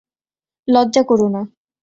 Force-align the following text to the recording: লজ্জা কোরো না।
লজ্জা 0.67 1.01
কোরো 1.03 1.27
না। 1.29 1.41